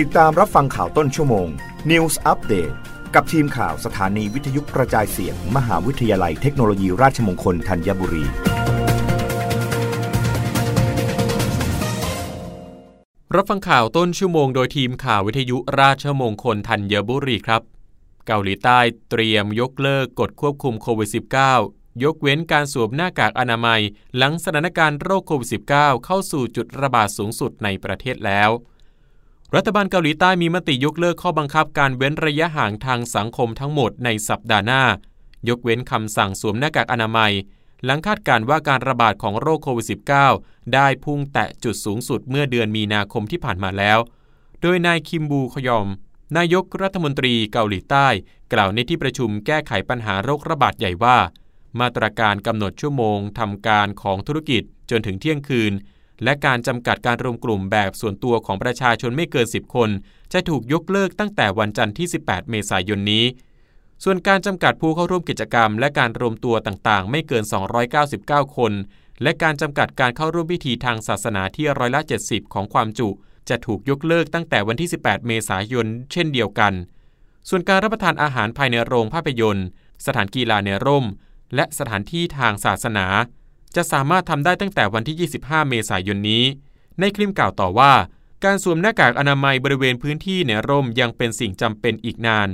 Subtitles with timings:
[0.00, 1.48] ติดตามรับฟังข่าวต้นชั่วโมง
[1.90, 2.74] News Update
[3.14, 8.24] กับทีมข่าวสถานีวิทยุกระจายเสียง มหาวิทยาลัยเทคโนโลยีราชมงคลธัญบุรี
[13.36, 17.62] รับฟังข่าวต้นชั่วโมงโดยทีมข่าววิทยุราชมงคลธัญบุรีครับ
[18.26, 18.78] เกาหลีใต้
[19.10, 21.10] เตรียมยกเลิกกฎควบคุมโควิด
[21.56, 23.80] -19 ยกเว้นการสวมหน้ากากอนามัย
[24.16, 28.52] หลังสถานการณ์โรคโควิด -19 เข้าสู่จุดระบาดสูงสุดในประเทศแล้ว
[29.56, 34.82] รัฐบาลเกาหลีใต้มีมติยกเลิกข้อบังคับการเว้นระยะห่างทางสังคมทั้งหมดในสัปดาห์หน้า
[35.48, 37.32] ยกเว้นคำสั่งสวมหน้ากากอนามัย
[37.84, 39.86] หลังคาดการว่าการระบาดของโรคโควิด
[40.30, 43.98] -19 ได้พุ่งแตะจุดสูงสุดเมื่อเดือนมีนาคมที่ผ่านมาแล้ว
[44.62, 45.86] โดยนายคิมบูขยอม
[46.36, 48.06] นายกรัฐมนตรีเกาหลีใต้
[48.52, 51.18] กล่าวในที่ประชุมแก้ไขปัญหาโรคระบาดใหญ่ว่า
[51.80, 55.72] มาตรการกำหนดชั่วโมงทำการของธุรกิจจนถึงเที่ยงคืน
[56.24, 59.90] และการจำกัดการรวมกลุ่มแบบส่วนตัวของประชาชนไม่เกิน 10 คน
[60.32, 63.24] จะถูกยกเลิกตั้งแต่วันจันทร์ที่ 18 เมษายนนี้
[64.04, 67.44] ส่วนการจำกัดผู้เข้าร่วมกิจกรรม และการรวมตัวต่างๆ ไม่เกิน
[68.00, 68.72] 299 คน
[69.22, 73.08] และการจำกัดการเข้าร่วมพิธีทางศาสนาที่ร้อยละ 70 ของความจุ
[73.48, 76.72] จะถูกยกเลิกตั้งแต่วันที่ 18 เมษายน เช่นเดียวกัน
[77.48, 79.66] ส่วนการรับประทานอาหารภายในโรงภาพยนตร์
[80.06, 81.06] สถานกีฬาในร่ม
[81.54, 83.06] และสถานที่ทางศาสนา
[83.76, 86.44] จะสามารถทำได้ตั้งแต่วันที่ 25 เมษายนนี้
[87.00, 87.92] ในคลิปกล่าวต่อว่า
[88.44, 92.48] การสวมหน้ากากอนามัยบริเวณพื้นที่ในร่มยังเป็นสิ่งจำเป็นอีกนาน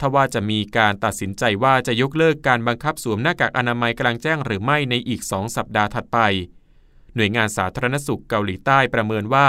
[0.00, 6.18] ถ้าว่าจะมีการตัดสินใจว่าจะยกเลิกการบังคับสวมหน้ากากอนามัยกลางแจ้งหรือไม่ในอีก 2 สัปดาห์ถัดไป
[7.14, 9.48] หน่วยงานสาธารณสุขเกาหลีใต้ประเมินว่า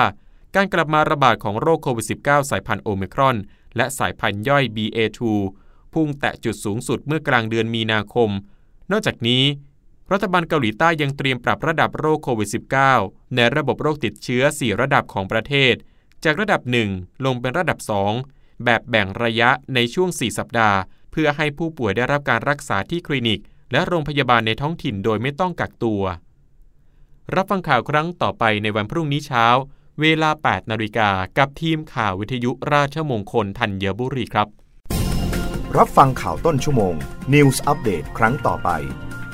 [0.56, 3.38] การกลับมาระบาดของโรคโควิด -19 สายพันธุ์โอมิครอน
[3.76, 5.20] และสายพันธุ์ย่อย BA2
[5.94, 8.30] พุ่งแตะจุดสูงสุดเมื่อกลางเดือนมีนาคม
[8.92, 9.44] นอกจากนี้
[10.12, 12.50] รัฐบาลเกาหลีใต้ยังเตรียมปรับระดับโรคโควิด
[12.92, 15.76] -19 ในระบบโรคติดเชื้อ 4 ระดับของประเทศ
[16.24, 17.80] จากระดับ 1 ลงเป็นระดับ
[18.22, 20.78] 2 แบบแบ่งระยะในช่วง 4 สัปดาห์
[21.12, 26.02] เพื่อให้ผู้ป่วยได้รับการรักษาที่คลินิก และโรงพยาบาลในท้องถิ่นโดยไม่ต้องกักตัว
[27.36, 29.46] รับฟังข่าวครั้งต่อไปในวันพรุ่งนี้เช้า
[30.02, 34.48] เวลา 8 นาฬิกากับทีมข่าววิทยุราชมงคลธัญบุรีครับ
[35.78, 36.94] รับฟังข่าวต้นชั่วโมง
[37.34, 38.70] News อัปเดตครั้งต่อไป